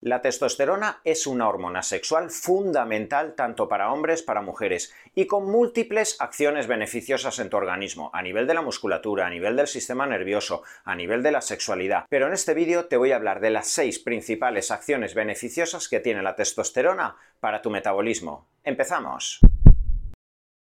[0.00, 5.50] La testosterona es una hormona sexual fundamental tanto para hombres como para mujeres y con
[5.50, 10.06] múltiples acciones beneficiosas en tu organismo, a nivel de la musculatura, a nivel del sistema
[10.06, 12.04] nervioso, a nivel de la sexualidad.
[12.08, 15.98] Pero en este vídeo te voy a hablar de las seis principales acciones beneficiosas que
[15.98, 18.46] tiene la testosterona para tu metabolismo.
[18.62, 19.40] ¡Empezamos!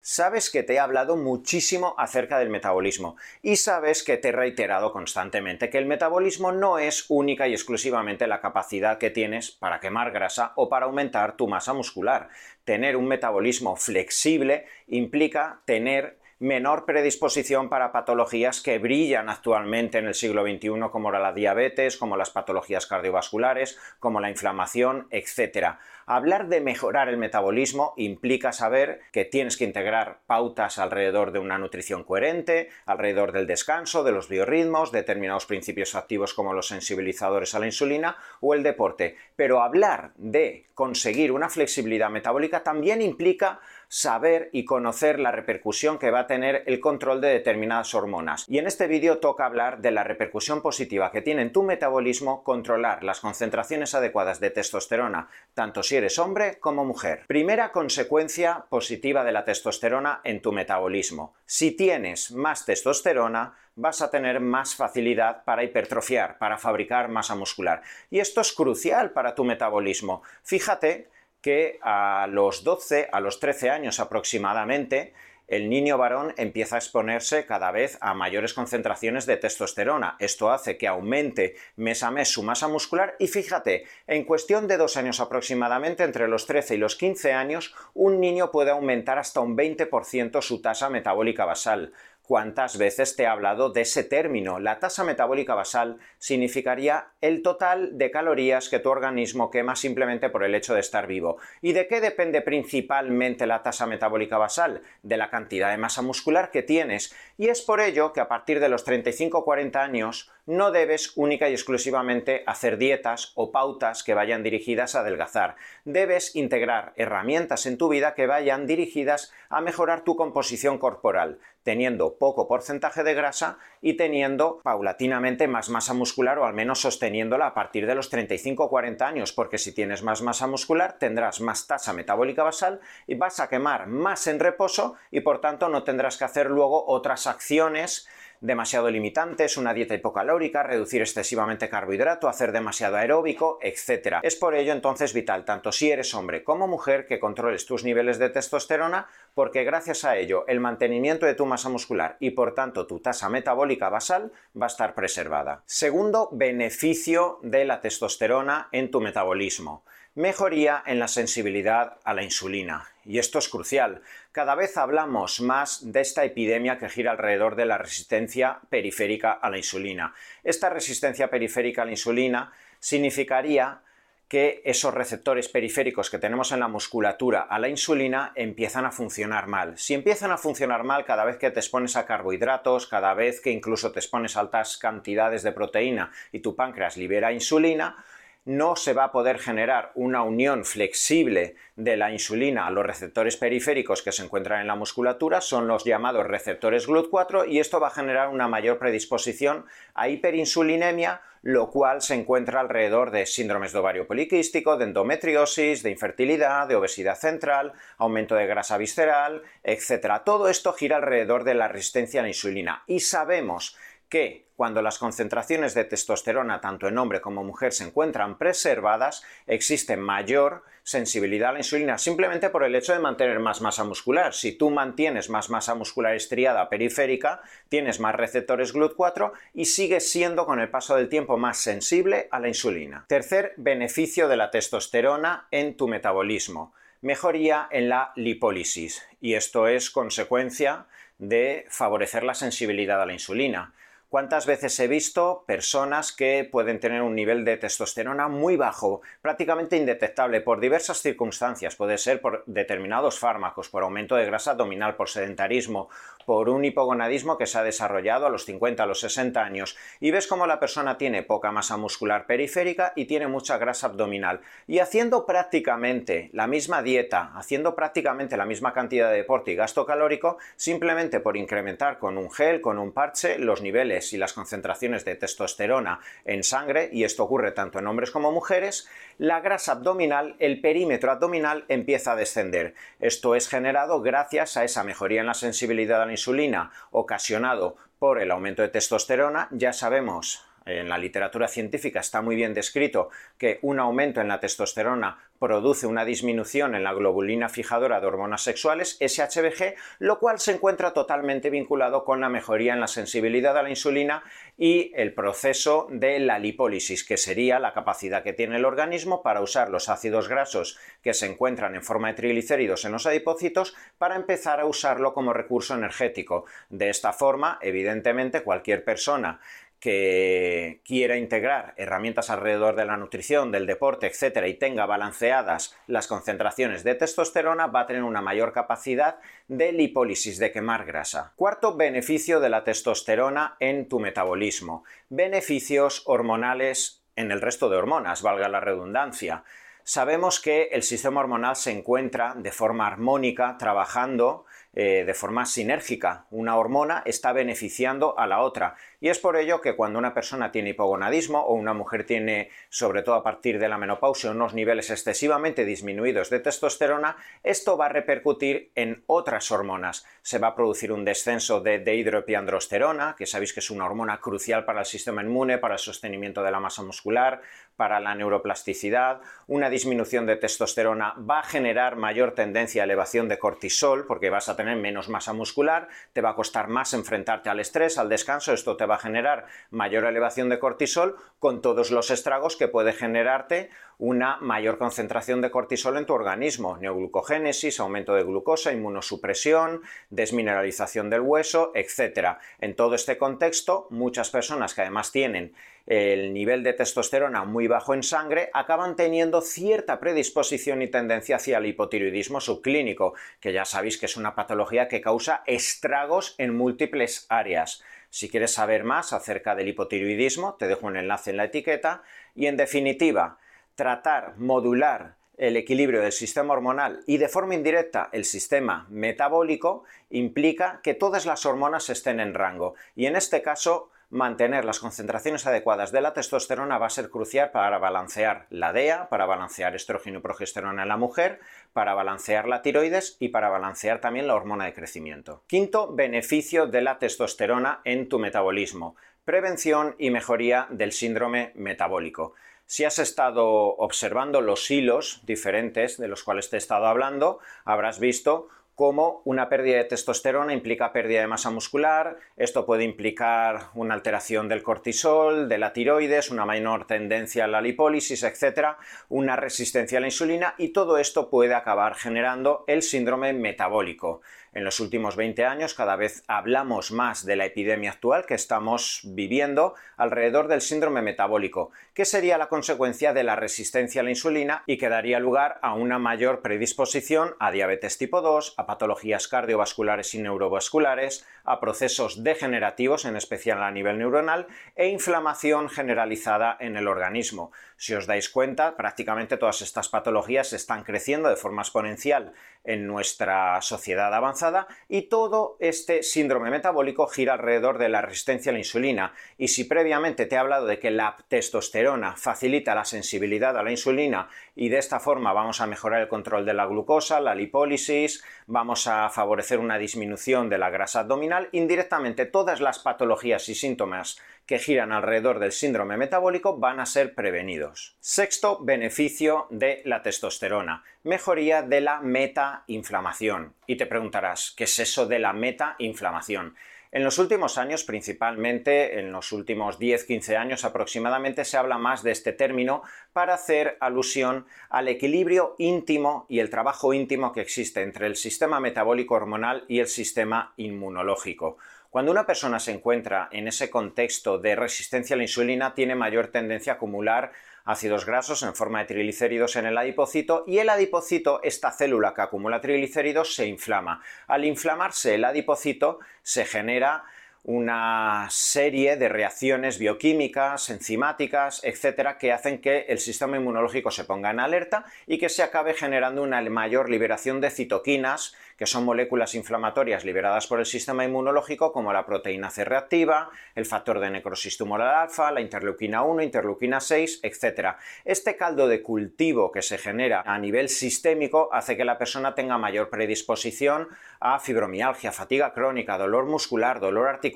[0.09, 4.93] Sabes que te he hablado muchísimo acerca del metabolismo y sabes que te he reiterado
[4.93, 10.13] constantemente que el metabolismo no es única y exclusivamente la capacidad que tienes para quemar
[10.13, 12.29] grasa o para aumentar tu masa muscular.
[12.65, 20.15] Tener un metabolismo flexible implica tener menor predisposición para patologías que brillan actualmente en el
[20.15, 25.77] siglo XXI como la diabetes, como las patologías cardiovasculares, como la inflamación, etc.
[26.05, 31.59] Hablar de mejorar el metabolismo implica saber que tienes que integrar pautas alrededor de una
[31.59, 37.59] nutrición coherente, alrededor del descanso, de los biorritmos, determinados principios activos como los sensibilizadores a
[37.59, 39.17] la insulina o el deporte.
[39.35, 46.11] Pero hablar de conseguir una flexibilidad metabólica también implica saber y conocer la repercusión que
[46.11, 48.45] va a tener el control de determinadas hormonas.
[48.49, 52.43] Y en este vídeo toca hablar de la repercusión positiva que tiene en tu metabolismo
[52.43, 57.25] controlar las concentraciones adecuadas de testosterona, tanto si eres hombre como mujer.
[57.27, 61.35] Primera consecuencia positiva de la testosterona en tu metabolismo.
[61.45, 67.83] Si tienes más testosterona, vas a tener más facilidad para hipertrofiar, para fabricar masa muscular.
[68.11, 70.23] Y esto es crucial para tu metabolismo.
[70.43, 71.09] Fíjate
[71.47, 75.13] que a los 12, a los 13 años aproximadamente,
[75.47, 80.17] el niño varón empieza a exponerse cada vez a mayores concentraciones de testosterona.
[80.19, 84.77] Esto hace que aumente mes a mes su masa muscular y fíjate, en cuestión de
[84.77, 89.39] dos años aproximadamente, entre los 13 y los 15 años, un niño puede aumentar hasta
[89.39, 91.93] un 20% su tasa metabólica basal.
[92.27, 94.59] ¿Cuántas veces te he hablado de ese término?
[94.59, 100.43] La tasa metabólica basal significaría el total de calorías que tu organismo quema simplemente por
[100.43, 101.39] el hecho de estar vivo.
[101.63, 104.83] ¿Y de qué depende principalmente la tasa metabólica basal?
[105.05, 107.15] De la cantidad de masa muscular que tienes.
[107.39, 111.53] Y es por ello que a partir de los 35-40 años no debes única y
[111.53, 115.57] exclusivamente hacer dietas o pautas que vayan dirigidas a adelgazar.
[115.85, 122.17] Debes integrar herramientas en tu vida que vayan dirigidas a mejorar tu composición corporal, teniendo
[122.17, 127.55] poco porcentaje de grasa y teniendo paulatinamente más masa muscular o al menos sosteniéndola a
[127.55, 131.93] partir de los 35 40 años, porque si tienes más masa muscular tendrás más tasa
[131.93, 136.25] metabólica basal y vas a quemar más en reposo y por tanto no tendrás que
[136.25, 138.07] hacer luego otras acciones
[138.41, 144.19] demasiado limitantes, una dieta hipocalórica, reducir excesivamente carbohidrato, hacer demasiado aeróbico, etc.
[144.23, 148.19] Es por ello entonces vital, tanto si eres hombre como mujer, que controles tus niveles
[148.19, 152.87] de testosterona, porque gracias a ello el mantenimiento de tu masa muscular y por tanto
[152.87, 155.63] tu tasa metabólica basal va a estar preservada.
[155.67, 159.85] Segundo beneficio de la testosterona en tu metabolismo
[160.17, 162.89] mejoría en la sensibilidad a la insulina.
[163.05, 164.03] Y esto es crucial.
[164.33, 169.51] Cada vez hablamos más de esta epidemia que gira alrededor de la resistencia periférica a
[169.51, 170.15] la insulina.
[170.43, 173.83] Esta resistencia periférica a la insulina significaría
[174.29, 179.47] que esos receptores periféricos que tenemos en la musculatura a la insulina empiezan a funcionar
[179.47, 179.79] mal.
[179.79, 183.51] Si empiezan a funcionar mal cada vez que te expones a carbohidratos, cada vez que
[183.53, 188.05] incluso te expones a altas cantidades de proteína y tu páncreas libera insulina,
[188.47, 193.37] no se va a poder generar una unión flexible de la insulina a los receptores
[193.37, 197.89] periféricos que se encuentran en la musculatura, son los llamados receptores GLUT4 y esto va
[197.89, 203.81] a generar una mayor predisposición a hiperinsulinemia, lo cual se encuentra alrededor de síndromes de
[203.81, 210.23] ovario poliquístico, de endometriosis, de infertilidad, de obesidad central, aumento de grasa visceral, etc.
[210.25, 213.77] Todo esto gira alrededor de la resistencia a la insulina y sabemos
[214.09, 219.97] que cuando las concentraciones de testosterona tanto en hombre como mujer se encuentran preservadas, existe
[219.99, 224.33] mayor sensibilidad a la insulina simplemente por el hecho de mantener más masa muscular.
[224.33, 230.47] Si tú mantienes más masa muscular estriada periférica, tienes más receptores GLUT4 y sigues siendo
[230.47, 233.05] con el paso del tiempo más sensible a la insulina.
[233.09, 239.91] Tercer beneficio de la testosterona en tu metabolismo mejoría en la lipólisis y esto es
[239.91, 240.87] consecuencia
[241.19, 243.75] de favorecer la sensibilidad a la insulina.
[244.09, 249.77] ¿Cuántas veces he visto personas que pueden tener un nivel de testosterona muy bajo, prácticamente
[249.77, 251.75] indetectable por diversas circunstancias?
[251.75, 255.89] Puede ser por determinados fármacos, por aumento de grasa abdominal, por sedentarismo,
[256.25, 260.13] por un hipogonadismo que se ha desarrollado a los 50, a los 60 años, y
[260.13, 264.41] ves cómo la persona tiene poca masa muscular periférica y tiene mucha grasa abdominal.
[264.69, 269.85] Y haciendo prácticamente la misma dieta, haciendo prácticamente la misma cantidad de deporte y gasto
[269.85, 274.33] calórico, simplemente por incrementar con un gel, con un parche, los niveles niveles y las
[274.33, 278.89] concentraciones de testosterona en sangre, y esto ocurre tanto en hombres como mujeres,
[279.19, 282.75] la grasa abdominal, el perímetro abdominal empieza a descender.
[283.01, 288.21] Esto es generado gracias a esa mejoría en la sensibilidad a la insulina ocasionado por
[288.21, 289.49] el aumento de testosterona.
[289.51, 294.41] Ya sabemos en la literatura científica está muy bien descrito que un aumento en la
[294.41, 300.53] testosterona produce una disminución en la globulina fijadora de hormonas sexuales, SHBG, lo cual se
[300.53, 304.23] encuentra totalmente vinculado con la mejoría en la sensibilidad a la insulina
[304.59, 309.41] y el proceso de la lipólisis, que sería la capacidad que tiene el organismo para
[309.41, 314.17] usar los ácidos grasos que se encuentran en forma de triglicéridos en los adipocitos para
[314.17, 316.47] empezar a usarlo como recurso energético.
[316.71, 319.41] De esta forma, evidentemente, cualquier persona
[319.81, 326.07] que quiera integrar herramientas alrededor de la nutrición, del deporte, etcétera, y tenga balanceadas las
[326.07, 331.33] concentraciones de testosterona, va a tener una mayor capacidad de lipólisis, de quemar grasa.
[331.37, 334.85] Cuarto beneficio de la testosterona en tu metabolismo.
[335.09, 339.43] Beneficios hormonales en el resto de hormonas, valga la redundancia.
[339.83, 344.45] Sabemos que el sistema hormonal se encuentra de forma armónica trabajando
[344.79, 346.27] eh, de forma sinérgica.
[346.31, 348.77] Una hormona está beneficiando a la otra.
[349.01, 353.03] Y es por ello que cuando una persona tiene hipogonadismo o una mujer tiene, sobre
[353.03, 357.89] todo a partir de la menopausia, unos niveles excesivamente disminuidos de testosterona, esto va a
[357.89, 360.05] repercutir en otras hormonas.
[360.21, 364.67] Se va a producir un descenso de dehidroepiandrosterona, que sabéis que es una hormona crucial
[364.67, 367.41] para el sistema inmune, para el sostenimiento de la masa muscular,
[367.77, 369.23] para la neuroplasticidad.
[369.47, 374.51] Una disminución de testosterona va a generar mayor tendencia a elevación de cortisol, porque vas
[374.51, 378.53] a tener menos masa muscular, te va a costar más enfrentarte al estrés, al descanso,
[378.53, 382.93] esto te va a generar mayor elevación de cortisol con todos los estragos que puede
[382.93, 391.09] generarte una mayor concentración de cortisol en tu organismo, neoglucogénesis, aumento de glucosa, inmunosupresión, desmineralización
[391.09, 392.39] del hueso, etc.
[392.61, 395.55] En todo este contexto, muchas personas que además tienen
[395.87, 401.59] el nivel de testosterona muy bajo en sangre, acaban teniendo cierta predisposición y tendencia hacia
[401.59, 407.27] el hipotiroidismo subclínico, que ya sabéis que es una patología que causa estragos en múltiples
[407.29, 407.85] áreas.
[408.11, 412.03] Si quieres saber más acerca del hipotiroidismo, te dejo un enlace en la etiqueta.
[412.35, 413.39] Y en definitiva,
[413.77, 420.81] tratar, modular el equilibrio del sistema hormonal y de forma indirecta el sistema metabólico implica
[420.83, 422.75] que todas las hormonas estén en rango.
[422.95, 427.51] Y en este caso, mantener las concentraciones adecuadas de la testosterona va a ser crucial
[427.51, 431.41] para balancear la DEA, para balancear estrógeno y progesterona en la mujer,
[431.73, 435.43] para balancear la tiroides y para balancear también la hormona de crecimiento.
[435.47, 442.35] Quinto beneficio de la testosterona en tu metabolismo, prevención y mejoría del síndrome metabólico.
[442.69, 448.01] Si has estado observando los hilos diferentes de los cuales te he estado hablando, habrás
[448.01, 453.95] visto como una pérdida de testosterona implica pérdida de masa muscular, esto puede implicar una
[453.95, 458.77] alteración del cortisol, de la tiroides, una menor tendencia a la lipólisis, etc.,
[459.09, 464.21] una resistencia a la insulina y todo esto puede acabar generando el síndrome metabólico.
[464.57, 469.03] En los últimos 20 años cada vez hablamos más de la epidemia actual que estamos
[469.05, 474.63] viviendo alrededor del síndrome metabólico, que sería la consecuencia de la resistencia a la insulina
[474.65, 480.15] y que daría lugar a una mayor predisposición a diabetes tipo 2, a patologías cardiovasculares
[480.15, 486.89] y neurovasculares, a procesos degenerativos, en especial a nivel neuronal, e inflamación generalizada en el
[486.89, 487.53] organismo.
[487.77, 492.33] Si os dais cuenta, prácticamente todas estas patologías están creciendo de forma exponencial
[492.65, 494.46] en nuestra sociedad avanzada
[494.89, 499.13] y todo este síndrome metabólico gira alrededor de la resistencia a la insulina.
[499.39, 503.71] Y si previamente te he hablado de que la testosterona facilita la sensibilidad a la
[503.71, 508.25] insulina y de esta forma vamos a mejorar el control de la glucosa, la lipólisis,
[508.47, 514.21] vamos a favorecer una disminución de la grasa abdominal, indirectamente todas las patologías y síntomas
[514.47, 517.97] que giran alrededor del síndrome metabólico van a ser prevenidos.
[518.01, 523.55] Sexto beneficio de la testosterona, mejoría de la metainflamación.
[523.67, 526.55] Y te preguntarás, ¿qué es eso de la metainflamación?
[526.93, 532.13] En los últimos años, principalmente en los últimos 10-15 años aproximadamente, se habla más de
[532.13, 538.07] este término para hacer alusión al equilibrio íntimo y el trabajo íntimo que existe entre
[538.07, 541.59] el sistema metabólico hormonal y el sistema inmunológico.
[541.97, 546.27] Cuando una persona se encuentra en ese contexto de resistencia a la insulina, tiene mayor
[546.27, 547.33] tendencia a acumular
[547.65, 552.21] ácidos grasos en forma de triglicéridos en el adipocito y el adipocito, esta célula que
[552.21, 554.03] acumula triglicéridos, se inflama.
[554.27, 557.03] Al inflamarse el adipocito se genera
[557.47, 564.33] una serie de reacciones bioquímicas, enzimáticas, etcétera, que hacen que el sistema inmunológico se ponga
[564.33, 569.35] en alerta y que se acabe generando una mayor liberación de citoquinas que son moléculas
[569.35, 574.57] inflamatorias liberadas por el sistema inmunológico como la proteína C reactiva, el factor de necrosis
[574.57, 577.77] tumoral alfa, la interleuquina 1, interleuquina 6, etc.
[578.05, 582.57] Este caldo de cultivo que se genera a nivel sistémico hace que la persona tenga
[582.57, 583.89] mayor predisposición
[584.21, 587.36] a fibromialgia, fatiga crónica, dolor muscular, dolor articular,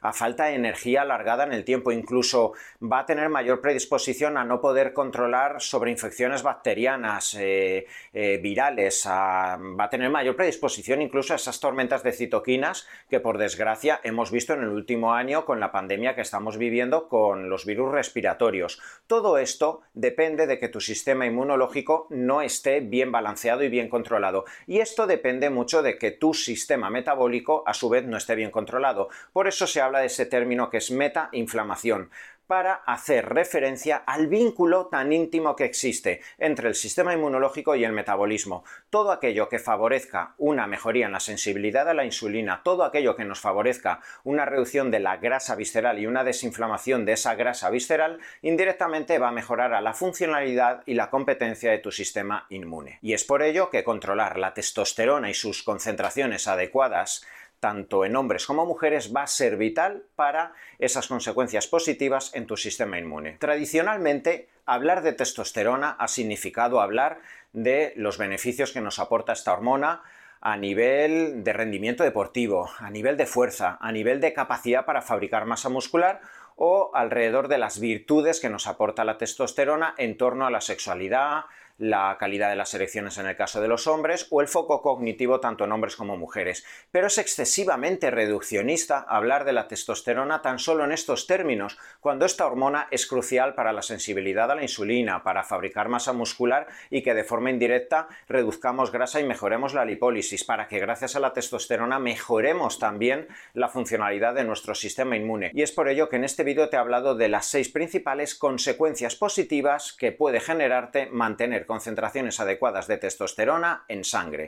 [0.00, 2.52] a falta de energía alargada en el tiempo, incluso
[2.82, 9.04] va a tener mayor predisposición a no poder controlar sobre infecciones bacterianas, eh, eh, virales,
[9.06, 14.30] va a tener mayor predisposición incluso a esas tormentas de citoquinas que por desgracia hemos
[14.30, 18.80] visto en el último año con la pandemia que estamos viviendo con los virus respiratorios.
[19.06, 24.44] Todo esto depende de que tu sistema inmunológico no esté bien balanceado y bien controlado.
[24.66, 28.50] Y esto depende mucho de que tu sistema metabólico a su vez no esté bien
[28.50, 29.08] controlado.
[29.32, 32.10] Por eso se habla de ese término que es meta-inflamación
[32.48, 37.92] para hacer referencia al vínculo tan íntimo que existe entre el sistema inmunológico y el
[37.92, 38.64] metabolismo.
[38.88, 43.26] Todo aquello que favorezca una mejoría en la sensibilidad a la insulina, todo aquello que
[43.26, 48.18] nos favorezca una reducción de la grasa visceral y una desinflamación de esa grasa visceral,
[48.40, 52.98] indirectamente va a mejorar a la funcionalidad y la competencia de tu sistema inmune.
[53.02, 57.26] Y es por ello que controlar la testosterona y sus concentraciones adecuadas
[57.60, 62.56] tanto en hombres como mujeres, va a ser vital para esas consecuencias positivas en tu
[62.56, 63.36] sistema inmune.
[63.38, 67.20] Tradicionalmente, hablar de testosterona ha significado hablar
[67.52, 70.02] de los beneficios que nos aporta esta hormona
[70.40, 75.46] a nivel de rendimiento deportivo, a nivel de fuerza, a nivel de capacidad para fabricar
[75.46, 76.20] masa muscular
[76.56, 81.44] o alrededor de las virtudes que nos aporta la testosterona en torno a la sexualidad,
[81.78, 85.40] la calidad de las elecciones en el caso de los hombres o el foco cognitivo
[85.40, 86.64] tanto en hombres como mujeres.
[86.90, 92.46] Pero es excesivamente reduccionista hablar de la testosterona tan solo en estos términos, cuando esta
[92.46, 97.14] hormona es crucial para la sensibilidad a la insulina, para fabricar masa muscular y que
[97.14, 101.98] de forma indirecta reduzcamos grasa y mejoremos la lipólisis, para que gracias a la testosterona
[102.00, 105.52] mejoremos también la funcionalidad de nuestro sistema inmune.
[105.54, 108.34] Y es por ello que en este vídeo te he hablado de las seis principales
[108.34, 114.36] consecuencias positivas que puede generarte mantener concentraciones adecuadas de testosterona en sangre.